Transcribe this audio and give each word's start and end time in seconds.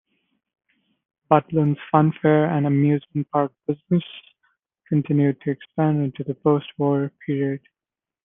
Butlin's 1.29 1.77
funfair 1.93 2.47
and 2.49 2.65
amusement 2.65 3.29
park 3.31 3.53
business 3.67 4.01
continued 4.89 5.39
to 5.41 5.51
expand 5.51 6.01
into 6.03 6.23
the 6.23 6.33
post-war 6.33 7.11
period. 7.23 7.61